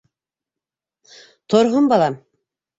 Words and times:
Торһон, 1.55 1.93
балам. 1.95 2.19